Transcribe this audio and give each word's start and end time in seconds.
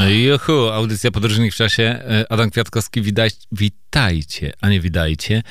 Juhu, 0.00 0.68
audycja 0.68 1.10
Podróżnik 1.10 1.52
w 1.52 1.56
czasie. 1.56 1.82
E, 1.82 2.32
Adam 2.32 2.50
Kwiatkowski, 2.50 3.02
widaj, 3.02 3.30
witajcie, 3.52 4.52
a 4.60 4.68
nie 4.68 4.80
widajcie. 4.80 5.42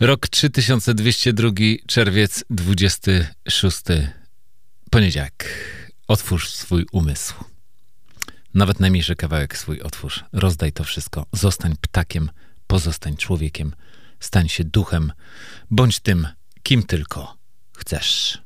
Rok 0.00 0.28
3202, 0.28 1.50
czerwiec 1.86 2.44
26, 2.50 3.78
poniedziałek. 4.90 5.48
Otwórz 6.08 6.50
swój 6.50 6.86
umysł. 6.92 7.34
Nawet 8.54 8.80
najmniejszy 8.80 9.16
kawałek 9.16 9.58
swój 9.58 9.80
otwórz. 9.80 10.24
Rozdaj 10.32 10.72
to 10.72 10.84
wszystko. 10.84 11.26
Zostań 11.32 11.74
ptakiem, 11.80 12.30
pozostań 12.66 13.16
człowiekiem. 13.16 13.74
Stań 14.20 14.48
się 14.48 14.64
duchem. 14.64 15.12
Bądź 15.70 16.00
tym, 16.00 16.28
kim 16.62 16.82
tylko 16.82 17.36
chcesz. 17.76 18.38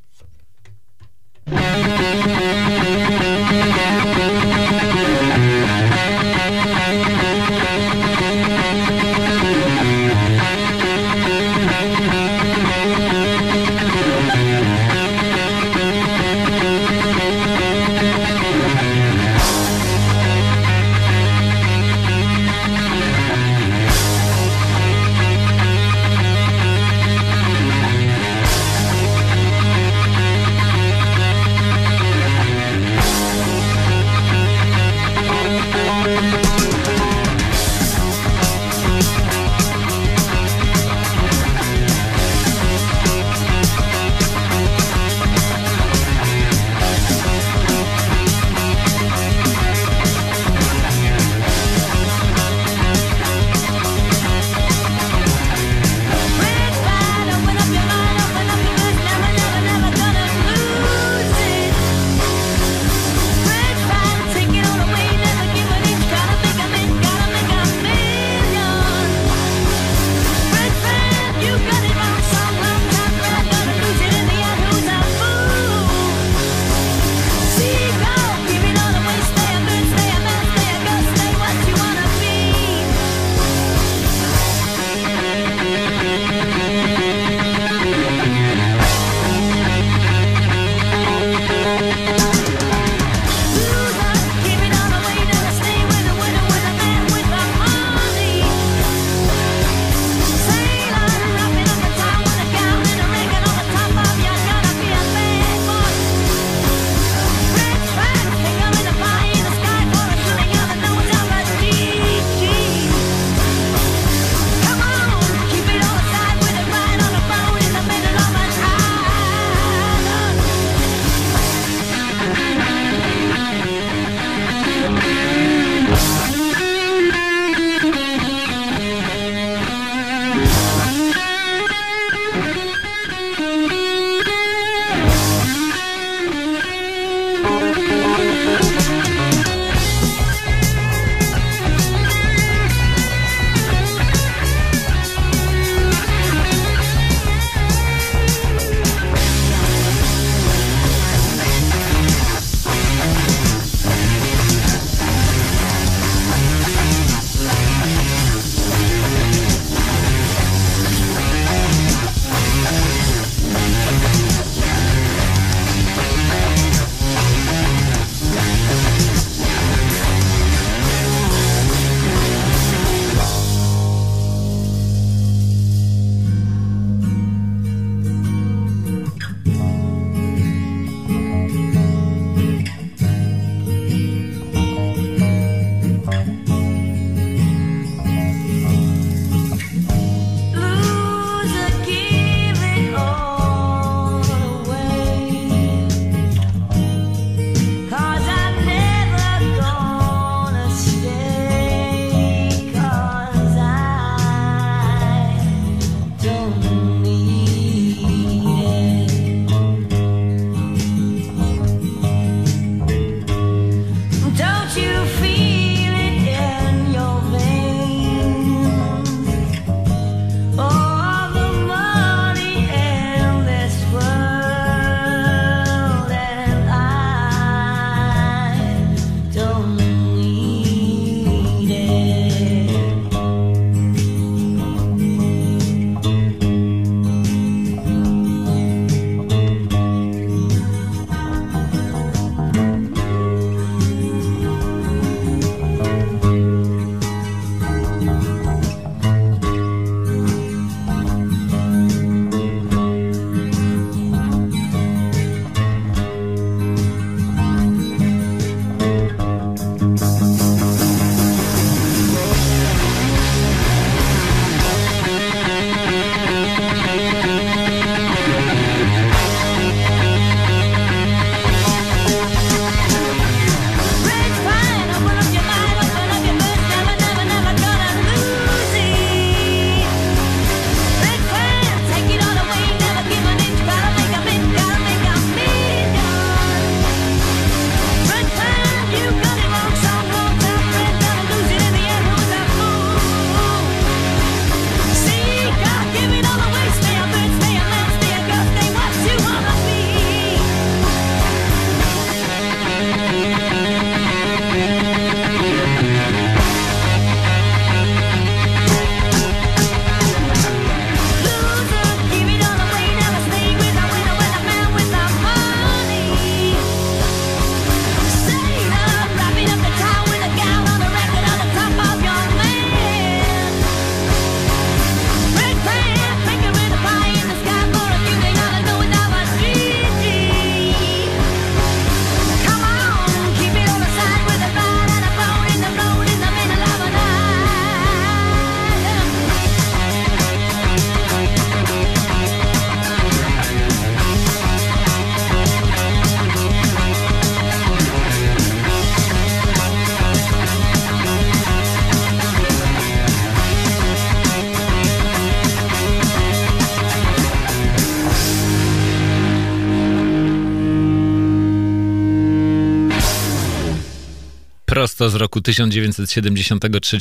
Prosto 365.02 365.18
z 365.18 365.20
roku 365.20 365.40
1973 365.40 366.98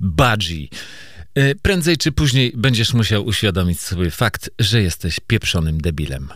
Budgie. 0.00 0.68
E, 1.34 1.54
prędzej 1.54 1.96
czy 1.96 2.12
później 2.12 2.52
będziesz 2.56 2.94
musiał 2.94 3.26
uświadomić 3.26 3.80
sobie 3.80 4.10
fakt, 4.10 4.50
że 4.58 4.82
jesteś 4.82 5.20
pieprzonym 5.20 5.80
debilem. 5.80 6.28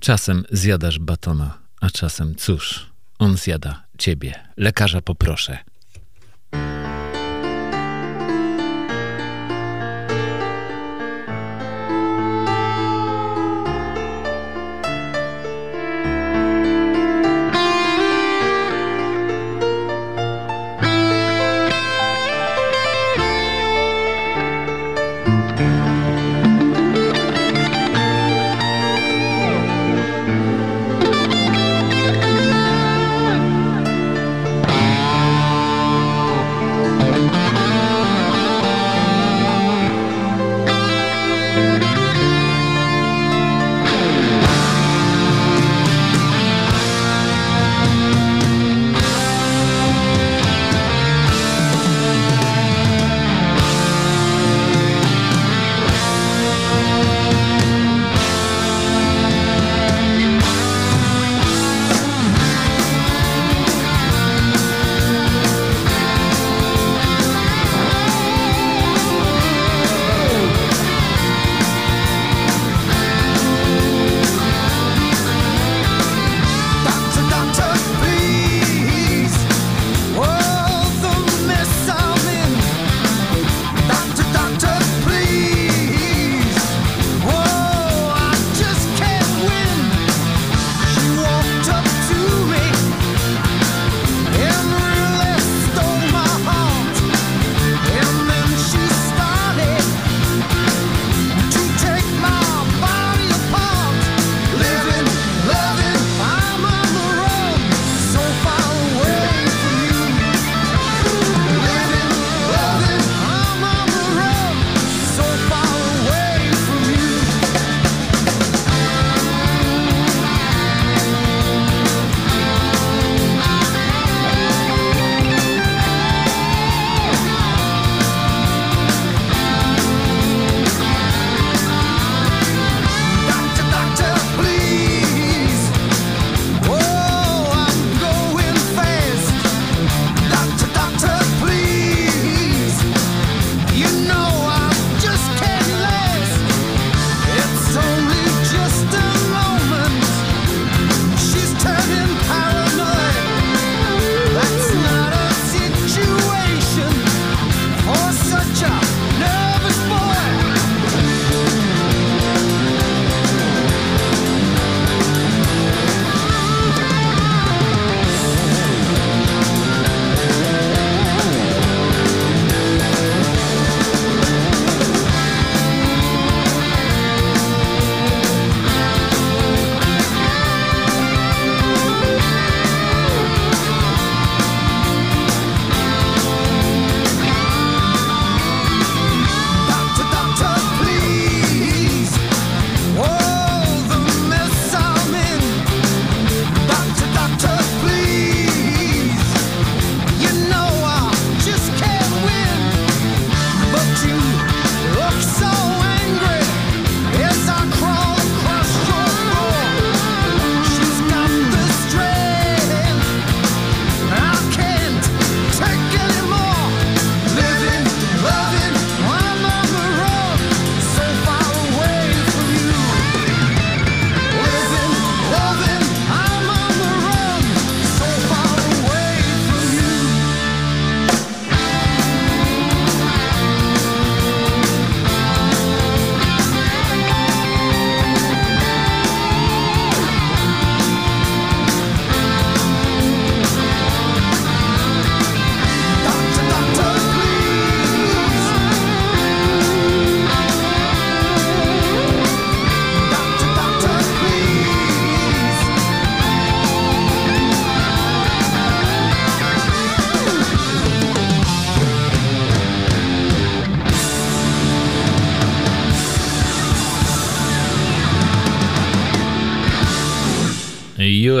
Czasem 0.00 0.44
zjadasz 0.50 0.98
batona, 0.98 1.58
a 1.80 1.90
czasem 1.90 2.34
cóż, 2.34 2.86
on 3.18 3.36
zjada 3.36 3.84
ciebie. 3.98 4.34
Lekarza 4.56 5.02
poproszę. 5.02 5.58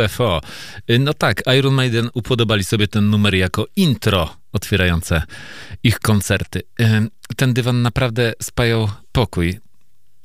UFO. 0.04 0.40
No 1.00 1.14
tak, 1.14 1.42
Iron 1.58 1.74
Maiden 1.74 2.10
upodobali 2.14 2.64
sobie 2.64 2.88
ten 2.88 3.10
numer 3.10 3.34
jako 3.34 3.66
intro 3.76 4.36
otwierające 4.52 5.22
ich 5.82 5.98
koncerty. 5.98 6.62
Ten 7.36 7.54
dywan 7.54 7.82
naprawdę 7.82 8.32
spajał 8.42 8.90
pokój. 9.12 9.60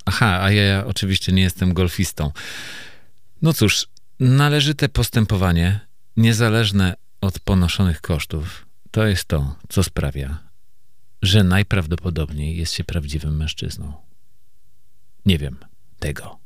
Aha, 0.05 0.39
a 0.41 0.51
ja 0.51 0.85
oczywiście 0.85 1.31
nie 1.31 1.43
jestem 1.43 1.73
golfistą. 1.73 2.31
No 3.41 3.53
cóż, 3.53 3.87
należyte 4.19 4.89
postępowanie, 4.89 5.79
niezależne 6.17 6.93
od 7.21 7.39
ponoszonych 7.39 8.01
kosztów, 8.01 8.65
to 8.91 9.07
jest 9.07 9.25
to, 9.25 9.55
co 9.69 9.83
sprawia, 9.83 10.39
że 11.21 11.43
najprawdopodobniej 11.43 12.57
jest 12.57 12.73
się 12.73 12.83
prawdziwym 12.83 13.37
mężczyzną. 13.37 13.93
Nie 15.25 15.37
wiem 15.37 15.57
tego. 15.99 16.42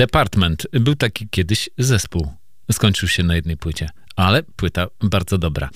Department. 0.00 0.66
Był 0.72 0.94
taki 0.94 1.28
kiedyś 1.28 1.70
zespół. 1.78 2.32
Skończył 2.72 3.08
się 3.08 3.22
na 3.22 3.34
jednej 3.34 3.56
płycie, 3.56 3.88
ale 4.16 4.42
płyta 4.42 4.86
bardzo 5.02 5.38
dobra. 5.38 5.70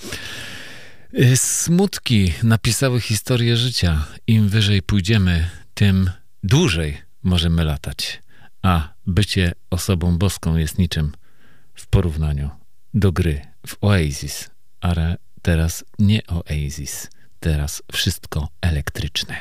Y, 1.13 1.37
smutki 1.37 2.33
napisały 2.43 3.01
historię 3.01 3.57
życia. 3.57 4.05
Im 4.27 4.49
wyżej 4.49 4.81
pójdziemy, 4.81 5.49
tym 5.73 6.09
dłużej 6.43 6.97
możemy 7.23 7.63
latać. 7.63 8.21
A 8.61 8.93
bycie 9.07 9.53
osobą 9.69 10.17
boską 10.17 10.55
jest 10.57 10.77
niczym 10.77 11.11
w 11.73 11.87
porównaniu 11.87 12.49
do 12.93 13.11
gry 13.11 13.41
w 13.67 13.77
Oasis. 13.81 14.49
Ale 14.81 15.17
teraz 15.41 15.85
nie 15.99 16.21
Oasis, 16.27 17.09
teraz 17.39 17.83
wszystko 17.91 18.47
elektryczne. 18.61 19.35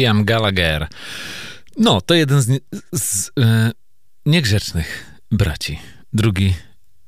Liam 0.00 0.24
Gallagher. 0.24 0.88
No, 1.76 2.00
to 2.00 2.14
jeden 2.14 2.42
z, 2.42 2.60
z 2.92 3.30
e, 3.40 3.72
niegrzecznych 4.26 5.06
braci. 5.30 5.78
Drugi 6.12 6.54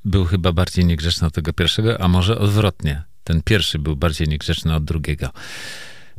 był 0.04 0.24
chyba 0.24 0.52
bardziej 0.52 0.84
niegrzeczny 0.84 1.26
od 1.26 1.34
tego 1.34 1.52
pierwszego, 1.52 2.00
a 2.00 2.08
może 2.08 2.38
odwrotnie. 2.38 3.02
Ten 3.24 3.42
pierwszy 3.42 3.78
był 3.78 3.96
bardziej 3.96 4.28
niegrzeczny 4.28 4.74
od 4.74 4.84
drugiego. 4.84 5.30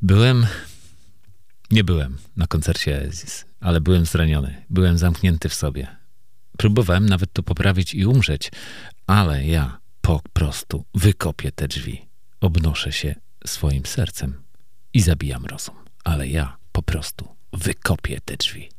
Byłem. 0.02 0.46
Nie 1.72 1.84
byłem 1.84 2.18
na 2.36 2.48
koncercie 2.48 3.02
Oasis, 3.06 3.46
ale 3.60 3.82
byłem 3.82 4.06
zraniony. 4.06 4.66
Byłem 4.70 4.98
zamknięty 4.98 5.50
w 5.50 5.54
sobie. 5.54 5.88
Próbowałem 6.58 7.06
nawet 7.06 7.34
to 7.34 7.44
poprawić 7.44 7.94
i 7.94 8.06
umrzeć, 8.06 8.52
ale 9.08 9.46
ja 9.46 9.80
po 10.02 10.22
prostu 10.34 10.86
wykopię 10.96 11.52
te 11.52 11.68
drzwi. 11.68 12.06
Obnoszę 12.42 12.92
się 12.92 13.16
swoim 13.46 13.86
sercem 13.86 14.44
i 14.94 15.02
zabijam 15.02 15.46
rozum. 15.46 15.76
Ale 16.04 16.28
ja 16.28 16.63
po 16.74 16.82
prostu 16.82 17.28
wykopię 17.54 18.20
te 18.26 18.38
drzwi. 18.38 18.70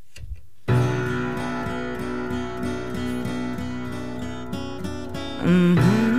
Mm-hmm. 5.45 5.75
been 5.75 6.14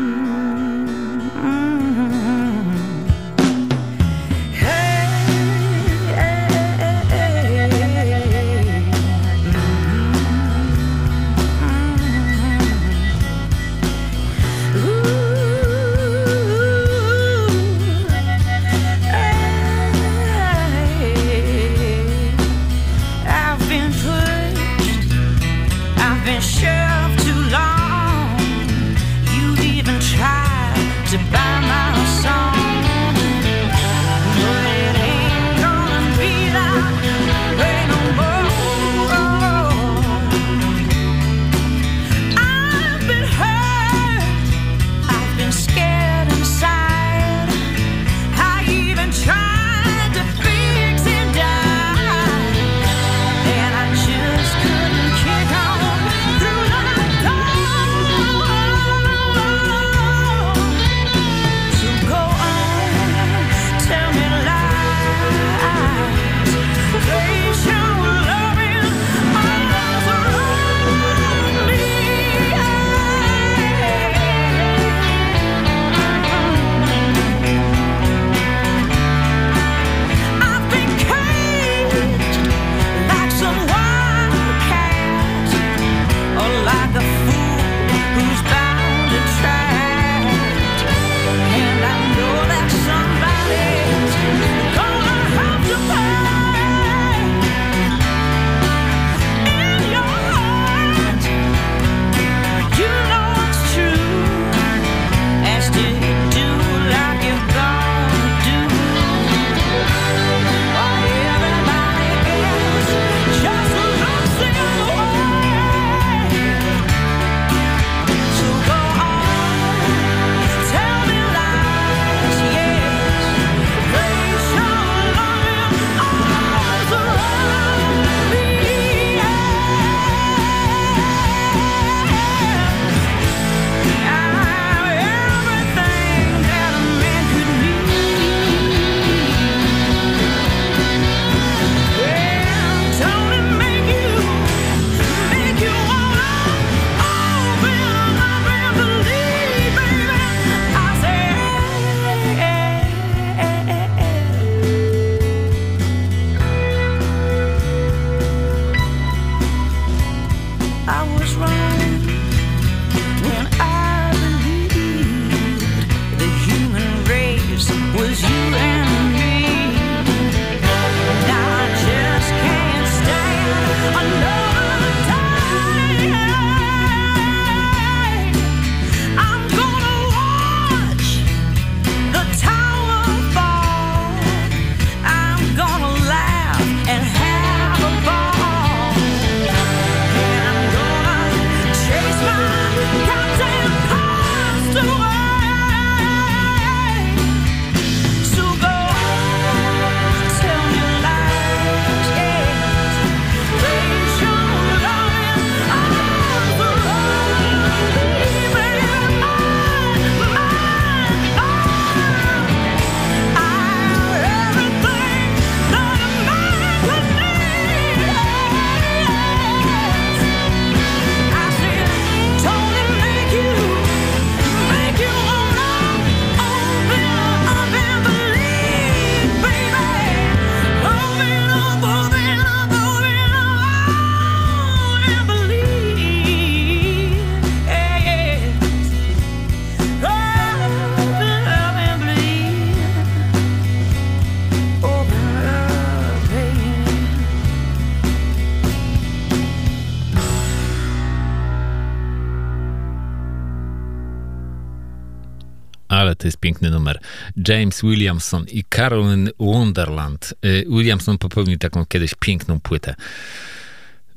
piękny 256.46 256.70
numer. 256.70 257.00
James 257.48 257.82
Williamson 257.82 258.46
i 258.52 258.64
Carolyn 258.76 259.30
Wonderland. 259.40 260.34
Y, 260.46 260.66
Williamson 260.70 261.18
popełnił 261.18 261.58
taką 261.58 261.86
kiedyś 261.86 262.16
piękną 262.20 262.60
płytę 262.60 262.96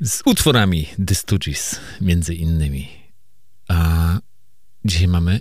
z 0.03 0.23
utworami 0.25 0.89
The 1.07 1.15
Stooges, 1.15 1.81
między 2.01 2.35
innymi. 2.35 2.89
A 3.69 4.19
dzisiaj 4.85 5.09
mamy 5.09 5.41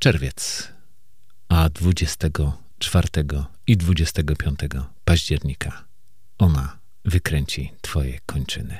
czerwiec, 0.00 0.68
a 1.48 1.68
24 1.68 3.08
i 3.66 3.76
25 3.76 4.58
października 5.04 5.84
ona 6.38 6.78
wykręci 7.04 7.72
twoje 7.80 8.20
kończyny, 8.26 8.78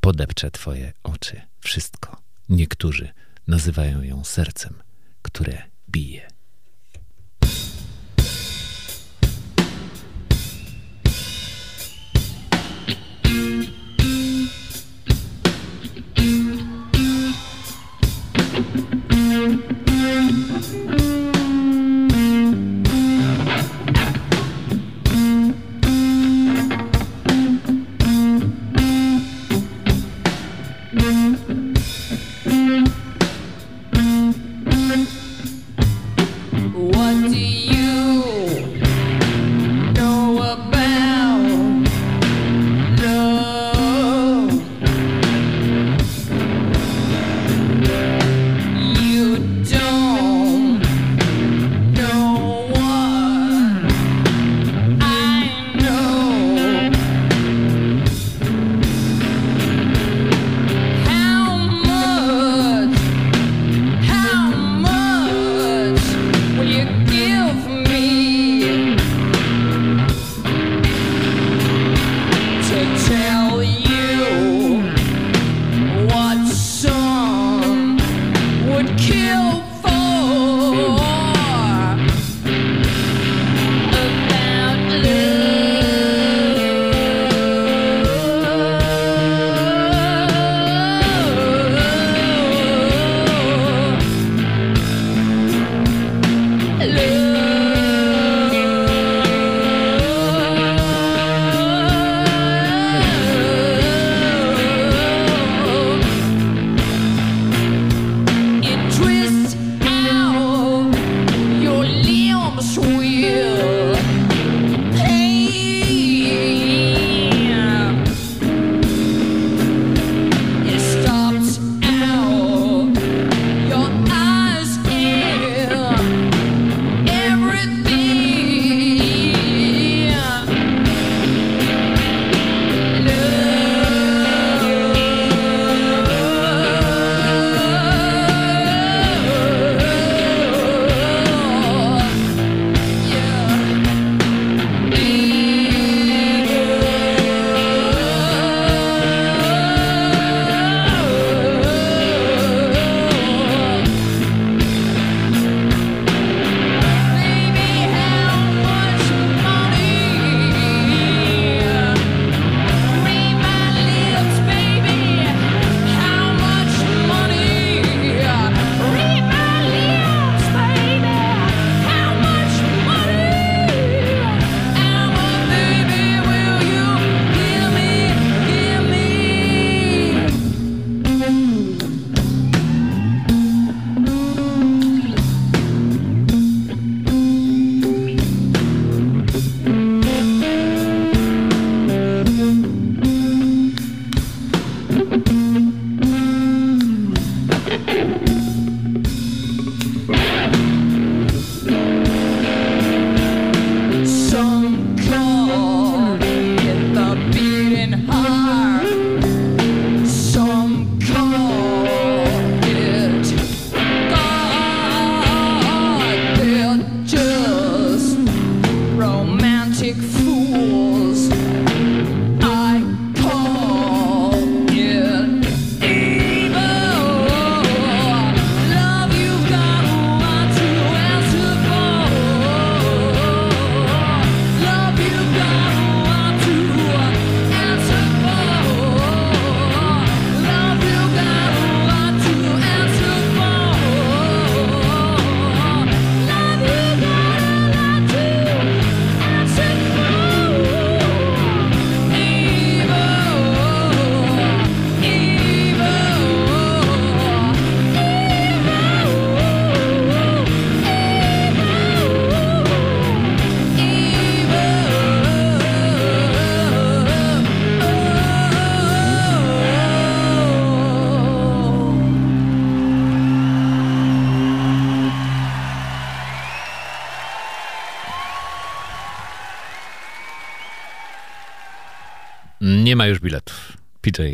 podepcze 0.00 0.50
twoje 0.50 0.92
oczy, 1.02 1.40
wszystko. 1.60 2.22
Niektórzy 2.48 3.08
nazywają 3.46 4.02
ją 4.02 4.24
sercem, 4.24 4.74
które 5.22 5.69
bije. 5.92 6.20
Nie 6.20 6.29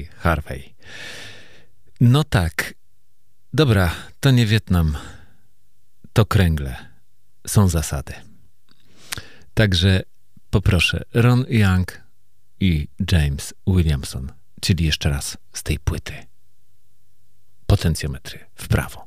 Harvey. 0.04 0.74
No 2.00 2.24
tak. 2.24 2.74
Dobra, 3.52 3.94
to 4.20 4.30
nie 4.30 4.46
Wietnam. 4.46 4.96
To 6.12 6.26
kręgle. 6.26 6.76
Są 7.46 7.68
zasady. 7.68 8.14
Także 9.54 10.02
poproszę 10.50 11.04
Ron 11.14 11.44
Young 11.48 12.00
i 12.60 12.88
James 13.12 13.54
Williamson, 13.66 14.32
czyli 14.60 14.84
jeszcze 14.84 15.10
raz 15.10 15.36
z 15.52 15.62
tej 15.62 15.78
płyty. 15.78 16.14
Potencjometry 17.66 18.38
w 18.54 18.68
prawo. 18.68 19.05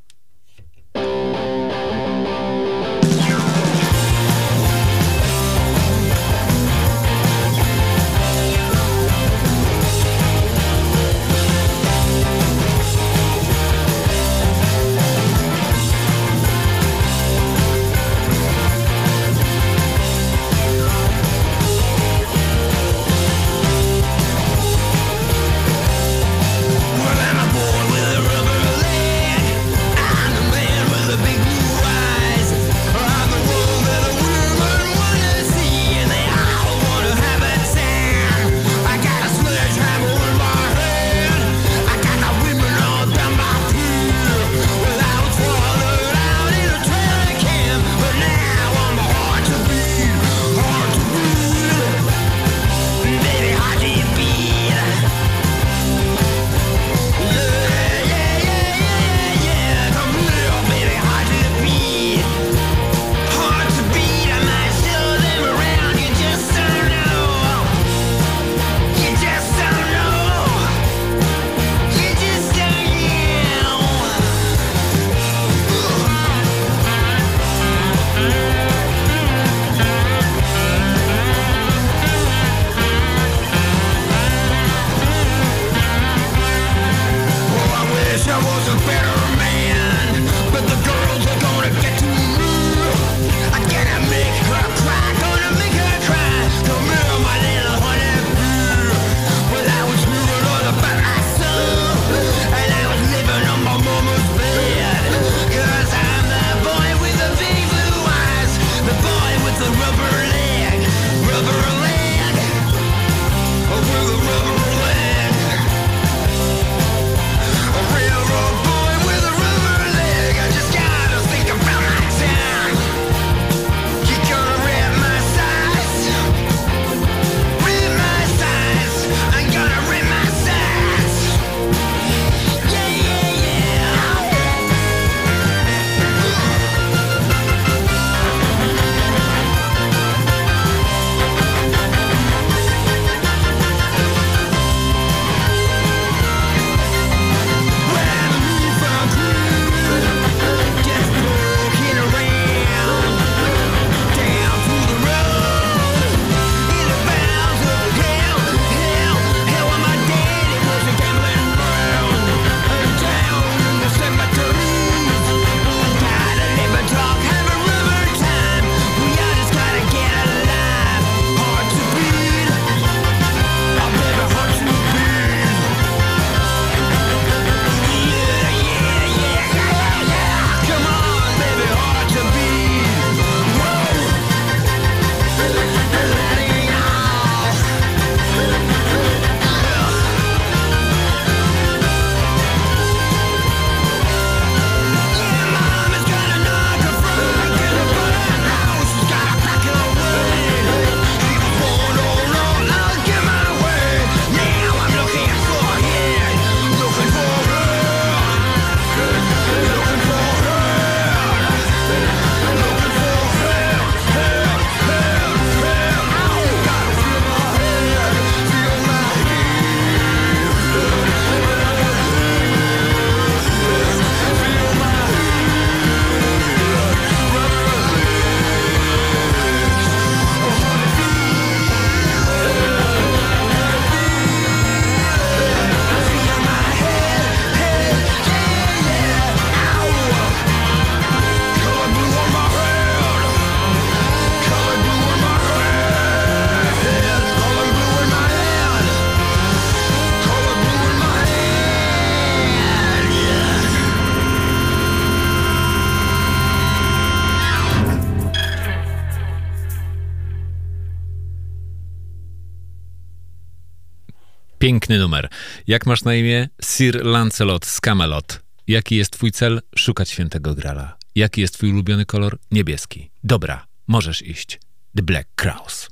Piękny 264.59 264.99
numer. 264.99 265.29
Jak 265.67 265.85
masz 265.85 266.03
na 266.03 266.15
imię? 266.15 266.49
Sir 266.61 267.05
Lancelot 267.05 267.65
z 267.65 267.81
Camelot. 267.81 268.41
Jaki 268.67 268.95
jest 268.95 269.11
twój 269.11 269.31
cel? 269.31 269.61
Szukać 269.75 270.09
świętego 270.09 270.55
grala. 270.55 270.97
Jaki 271.15 271.41
jest 271.41 271.53
twój 271.53 271.71
ulubiony 271.71 272.05
kolor? 272.05 272.37
Niebieski. 272.51 273.11
Dobra, 273.23 273.65
możesz 273.87 274.21
iść. 274.21 274.59
The 274.95 275.03
Black 275.03 275.29
Crows. 275.35 275.89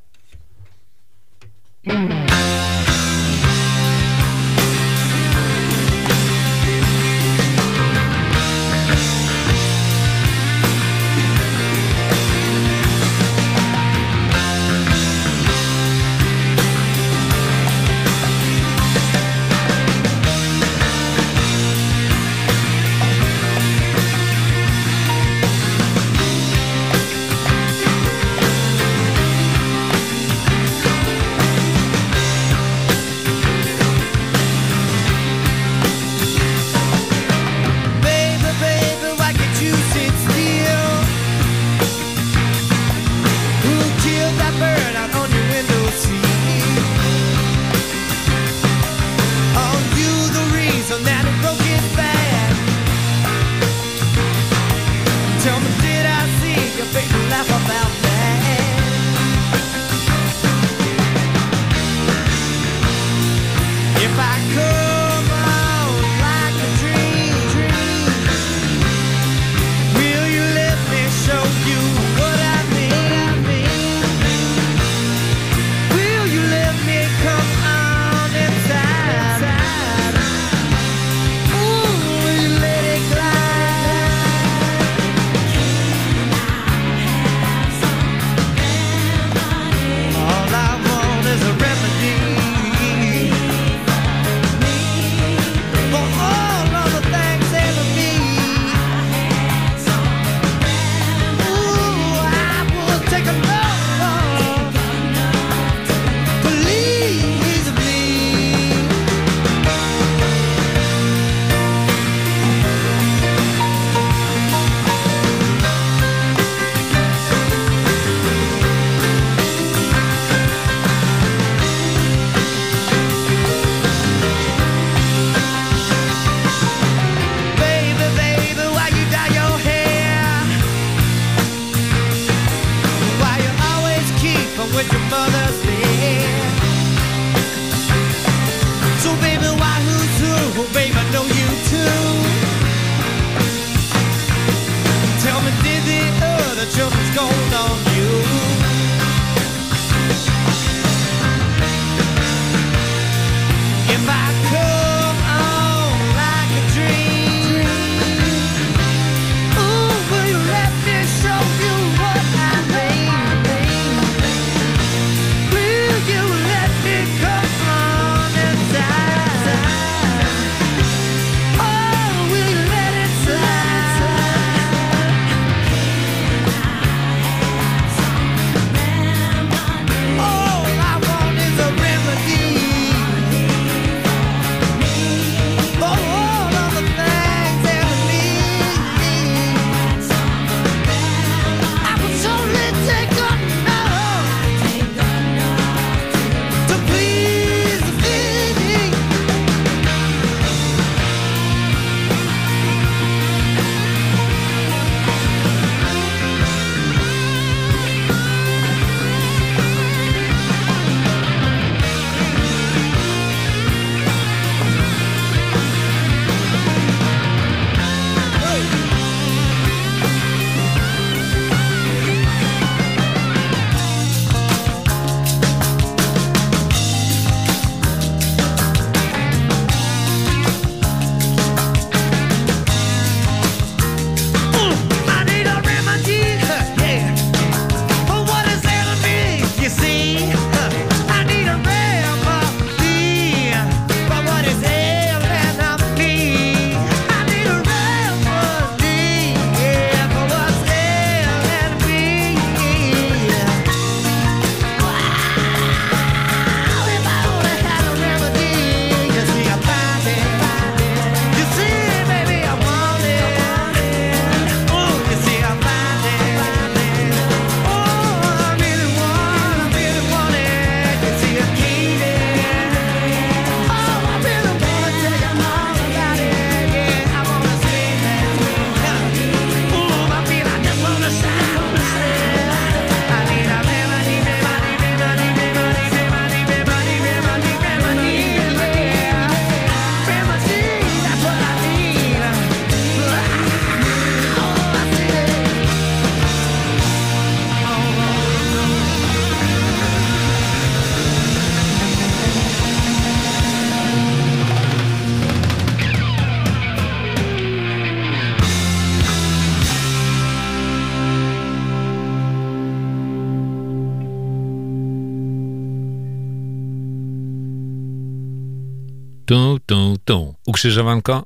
tu, 319.27 319.59
tu, 319.65 319.97
tu. 320.05 320.35
Ukrzyżowanko? 320.45 321.25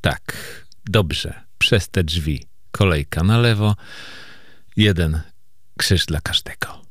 Tak, 0.00 0.22
dobrze. 0.86 1.34
Przez 1.58 1.88
te 1.88 2.04
drzwi. 2.04 2.46
Kolejka 2.70 3.22
na 3.22 3.38
lewo. 3.38 3.76
Jeden 4.76 5.20
krzyż 5.78 6.06
dla 6.06 6.20
każdego. 6.20 6.82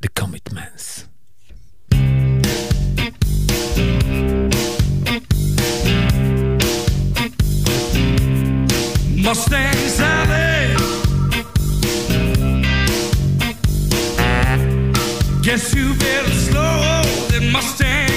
The 0.00 0.08
Commitments. 0.20 1.08
Mustang 9.16 9.90
Sally. 9.96 10.76
Guess 15.42 15.74
you 15.74 15.94
better 15.94 16.34
slow 16.34 17.28
than 17.28 17.52
Mustang. 17.52 18.07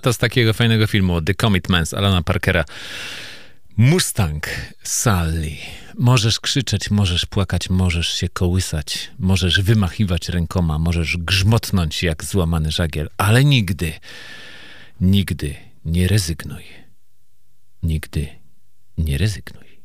to 0.00 0.12
z 0.12 0.18
takiego 0.18 0.52
fajnego 0.52 0.86
filmu 0.86 1.22
The 1.22 1.34
Commitments 1.34 1.94
Alana 1.94 2.22
Parkera. 2.22 2.64
Mustang 3.76 4.46
Sally. 4.82 5.56
Możesz 5.98 6.40
krzyczeć, 6.40 6.90
możesz 6.90 7.26
płakać, 7.26 7.70
możesz 7.70 8.08
się 8.08 8.28
kołysać, 8.28 9.10
możesz 9.18 9.60
wymachiwać 9.60 10.28
rękoma, 10.28 10.78
możesz 10.78 11.16
grzmotnąć 11.16 12.02
jak 12.02 12.24
złamany 12.24 12.70
żagiel, 12.70 13.08
ale 13.16 13.44
nigdy, 13.44 13.92
nigdy 15.00 15.54
nie 15.84 16.08
rezygnuj. 16.08 16.64
Nigdy 17.82 18.28
nie 18.98 19.18
rezygnuj. 19.18 19.80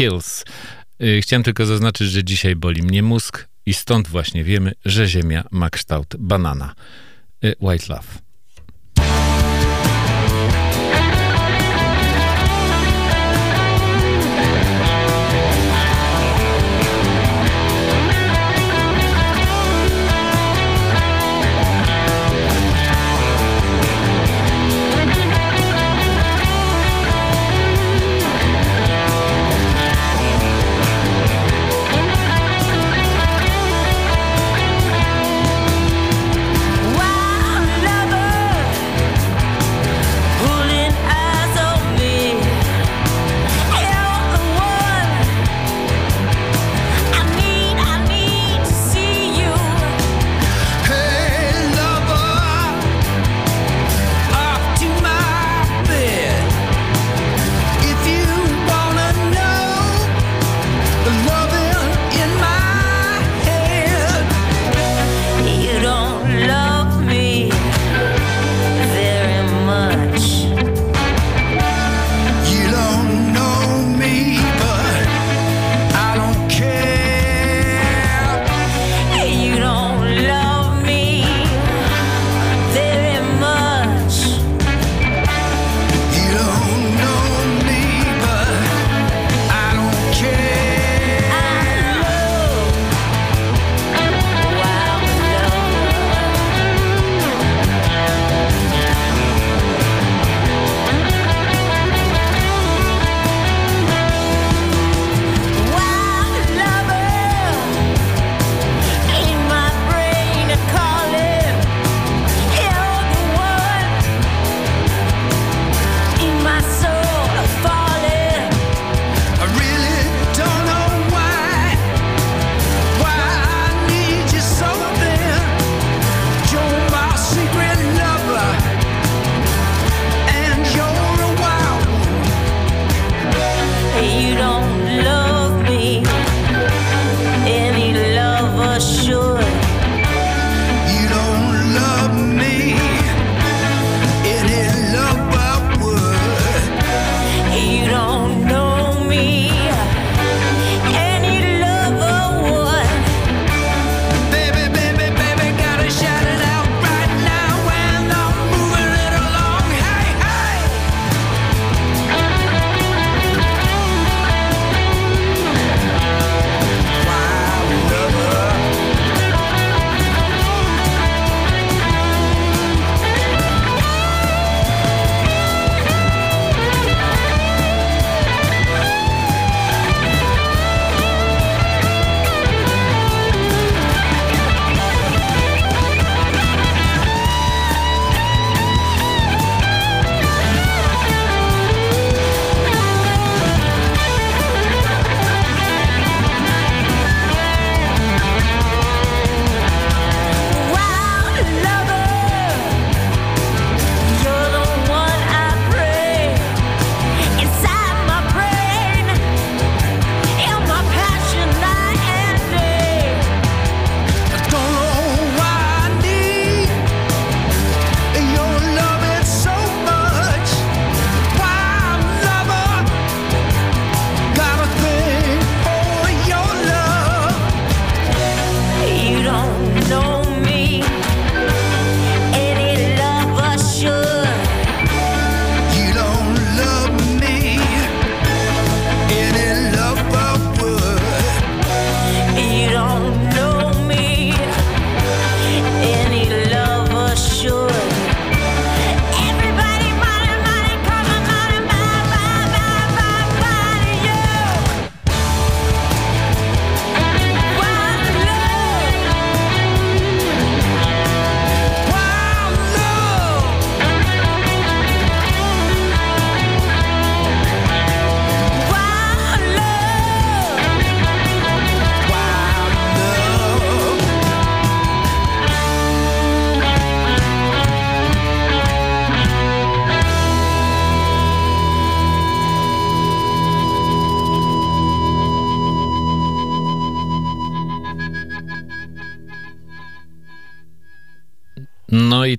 Kills. 0.00 0.44
Y, 1.02 1.20
chciałem 1.22 1.42
tylko 1.42 1.66
zaznaczyć, 1.66 2.08
że 2.10 2.24
dzisiaj 2.24 2.56
boli 2.56 2.82
mnie 2.82 3.02
mózg 3.02 3.48
i 3.66 3.74
stąd 3.74 4.08
właśnie 4.08 4.44
wiemy, 4.44 4.72
że 4.84 5.06
Ziemia 5.06 5.44
ma 5.50 5.70
kształt 5.70 6.16
banana. 6.18 6.74
Y, 7.44 7.54
white 7.60 7.86
Love. 7.88 8.29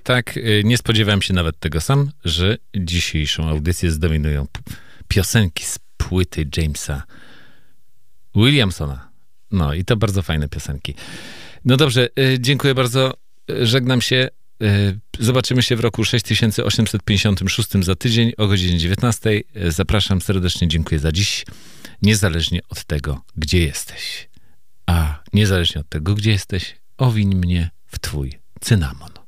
tak 0.02 0.36
y, 0.36 0.62
nie 0.64 0.78
spodziewałem 0.78 1.22
się 1.22 1.34
nawet 1.34 1.58
tego 1.58 1.80
sam, 1.80 2.10
że 2.24 2.56
dzisiejszą 2.76 3.48
audycję 3.48 3.90
zdominują 3.90 4.46
piosenki 5.08 5.64
z 5.64 5.78
płyty 5.96 6.48
Jamesa 6.56 7.02
Williamsona. 8.34 9.08
No 9.50 9.74
i 9.74 9.84
to 9.84 9.96
bardzo 9.96 10.22
fajne 10.22 10.48
piosenki. 10.48 10.94
No 11.64 11.76
dobrze, 11.76 12.08
y, 12.18 12.36
dziękuję 12.40 12.74
bardzo. 12.74 13.14
Żegnam 13.48 14.00
się. 14.00 14.28
Y, 14.62 14.98
zobaczymy 15.18 15.62
się 15.62 15.76
w 15.76 15.80
roku 15.80 16.04
6856 16.04 17.68
za 17.84 17.94
tydzień 17.94 18.32
o 18.38 18.46
godzinie 18.46 18.78
19. 18.78 19.42
Zapraszam 19.68 20.20
serdecznie, 20.20 20.68
dziękuję 20.68 20.98
za 20.98 21.12
dziś. 21.12 21.44
Niezależnie 22.02 22.60
od 22.68 22.84
tego, 22.84 23.22
gdzie 23.36 23.58
jesteś. 23.58 24.28
A 24.86 25.22
niezależnie 25.32 25.80
od 25.80 25.88
tego, 25.88 26.14
gdzie 26.14 26.30
jesteś, 26.30 26.76
owiń 26.98 27.34
mnie 27.34 27.70
w 27.86 27.98
twój 27.98 28.38
cynamon. 28.60 29.21